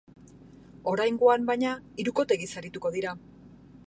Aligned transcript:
Oraingoan, 0.93 1.45
baina, 1.49 1.75
hirukote 2.03 2.39
gisa 2.45 2.59
arituko 2.63 2.93
dira. 2.97 3.15